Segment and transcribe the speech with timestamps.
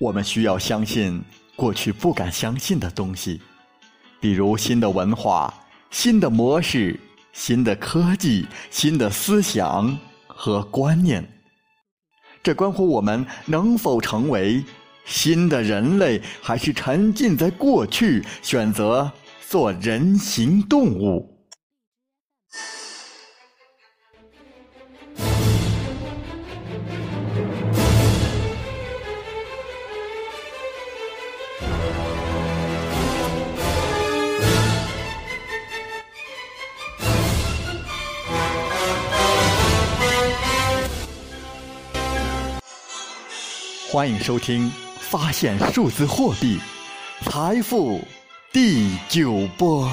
[0.00, 1.22] 我们需要相信
[1.54, 3.38] 过去不敢相信的东西，
[4.18, 5.52] 比如新的文化、
[5.90, 6.98] 新的模式、
[7.34, 9.94] 新的科技、新的思想
[10.26, 11.22] 和观念。
[12.42, 14.64] 这关乎我们能否成为
[15.04, 19.12] 新的人类，还是沉浸在过去，选择
[19.46, 21.39] 做人形动物。
[43.92, 44.68] 欢迎收听
[45.00, 46.60] 《发现数字货币
[47.22, 47.98] 财富》
[48.52, 49.90] 第九波。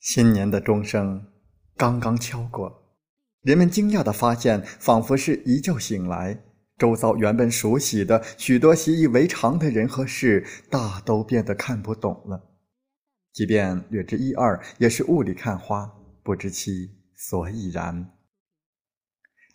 [0.00, 1.24] 新年的钟声
[1.76, 2.98] 刚刚敲过，
[3.42, 6.36] 人们惊讶的发现，仿佛是一觉醒来，
[6.78, 12.56] 周遭原本熟悉的许多习以为常的人和事，大都变得看不懂了。
[13.32, 15.88] 即便略知一二，也是雾里看花，
[16.24, 18.14] 不知其所以然。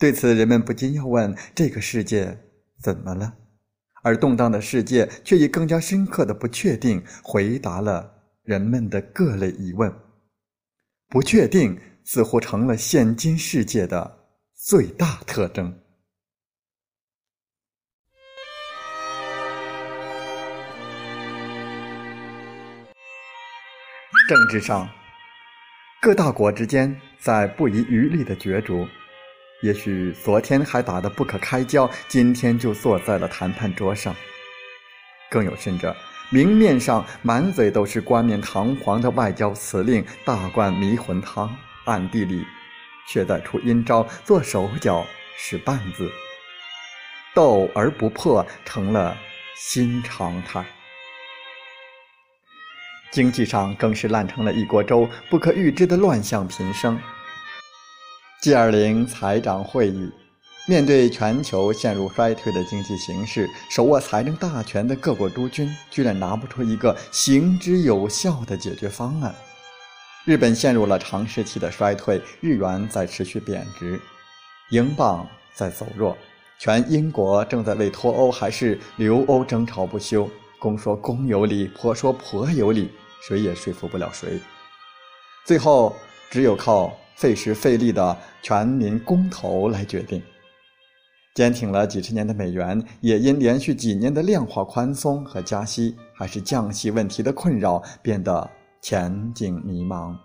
[0.02, 2.36] 对此，人们不禁要问：这个世界
[2.82, 3.36] 怎么了？
[4.02, 9.94] 而动荡的世界却以更加深刻的不确定回答了人们的各类疑问。
[11.08, 15.72] 不确定似乎成了现今世界的最大特征。
[24.28, 24.90] 政治上，
[26.02, 28.88] 各大国之间在不遗余力的角逐。
[29.62, 34.16] 也许昨天还打得不可开交，今天就坐在了谈判桌上。
[35.30, 35.95] 更有甚者，
[36.31, 42.44] 明面上满嘴都是冠冕堂皇的外交辞令、大灌迷魂汤，暗地里
[43.08, 45.05] 却在出阴招、做手脚、
[45.38, 46.10] 使绊子。
[47.33, 49.16] 斗而不破成了
[49.55, 50.66] 新常态。
[53.11, 56.99] 经济上更是烂成了一锅粥，不可预知的乱象频生。
[58.42, 60.10] G20 财长会议，
[60.68, 69.36] 面对全球陷入衰退的经济形势，手握财政大权的各国诸君居然拿不出一个行之有效的解决方案。
[70.26, 74.02] 日本陷入了长时期的衰退，日元在持续贬值，
[74.72, 75.23] 英镑
[75.54, 76.18] 在走弱，
[76.58, 80.28] 全英国正在为脱欧还是留欧争吵不休，
[80.58, 82.90] 公说公有理，婆说婆有理，
[83.22, 84.40] 谁也说服不了谁。
[85.46, 85.96] 最后，
[86.32, 86.98] 只有靠。
[87.21, 90.20] 费时费力的全民公投来决定，
[91.36, 98.49] 坚挺了几十年的美元，也因连续几年的量化宽松和加息，还是降息问题的困扰，变得
[98.81, 100.17] 前景迷茫。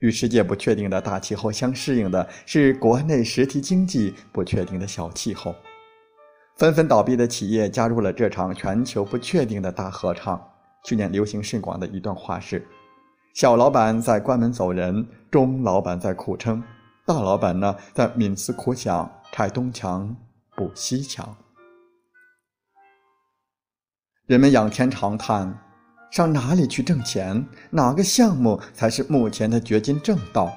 [0.00, 5.54] 与世界不确定的大气候相适应的是国内实体经济不确定的小气候，
[6.56, 10.46] 纷纷倒闭的企业加入了这场全球不确定的大合唱。
[10.84, 12.62] 去年流行甚广的一段话是。
[13.34, 16.62] 小老板在关门走人，中老板在苦撑，
[17.04, 20.14] 大老板呢在冥思苦想，拆东墙
[20.54, 21.36] 补西墙。
[24.26, 25.52] 人们仰天长叹：
[26.12, 27.44] 上哪里去挣钱？
[27.70, 30.56] 哪个项目才是目前的掘金正道？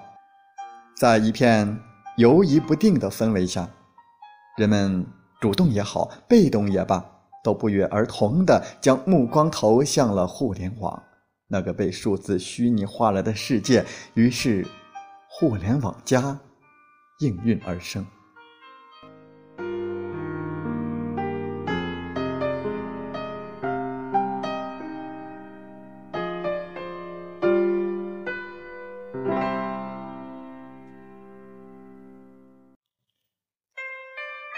[0.96, 1.80] 在一片
[2.18, 3.68] 犹疑不定的氛围下，
[4.56, 5.04] 人们
[5.42, 7.04] 主动也好，被动也罢，
[7.44, 11.02] 都不约而同地将目光投向了互联网。
[11.50, 13.86] 那个被数字虚拟化了的世界，
[14.16, 14.68] 于是，
[15.30, 16.38] 互联网加
[17.20, 18.06] 应运而生。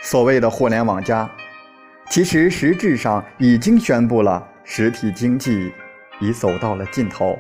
[0.01, 1.29] 所谓的互联网加，
[2.09, 5.71] 其实实质上已经宣布了实体经济。
[6.19, 7.38] 已走到了尽头。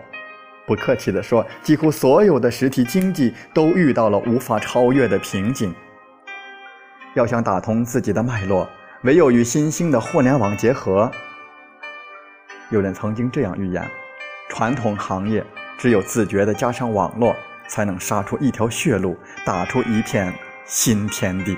[0.65, 5.73] 不客气地说，几乎所有的实体经济都遇到了无法超越的瓶颈。
[7.15, 8.69] 要想打通自己的脉络，
[9.01, 11.11] 唯有与新兴的互联网结合。
[12.69, 13.83] 有人曾经这样预言：
[14.47, 15.43] 传统行业
[15.75, 17.35] 只有自觉地加上网络，
[17.67, 20.31] 才能杀出一条血路，打出一片
[20.65, 21.57] 新天地。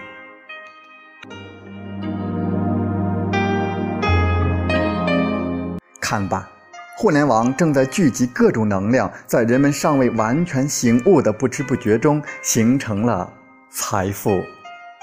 [5.99, 6.49] 看吧。
[6.97, 13.31] 互联网正在聚集各种能量，在人们尚未完全醒悟的不知不觉中，形成了
[13.71, 14.29] 财富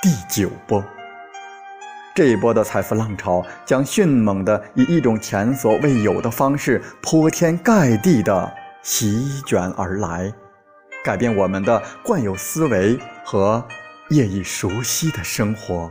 [0.00, 0.85] 第九波。
[2.14, 8.52] 这一波的财富浪潮将迅猛地以一种前所未有的方式，铺天盖地地
[8.82, 10.32] 席卷而来，
[11.05, 13.67] 改变我们的惯有思维和
[14.11, 15.90] 业已熟悉的生活。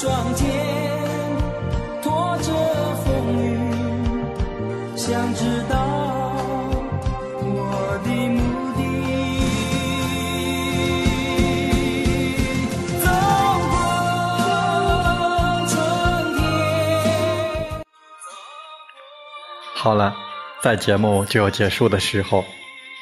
[0.00, 0.48] 双肩
[2.02, 2.50] 拖着
[3.04, 3.60] 风雨，
[4.96, 5.76] 想知道
[7.42, 8.40] 我的目
[8.78, 8.80] 的。
[13.02, 13.04] 走
[13.68, 13.70] 过
[15.68, 15.68] 春
[16.38, 16.40] 天。
[19.74, 20.16] 好了，
[20.62, 22.42] 在节目就要结束的时候，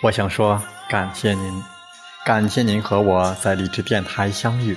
[0.03, 0.61] 我想说
[0.91, 1.62] 感谢您，
[2.27, 4.77] 感谢您和我在励志电台相遇。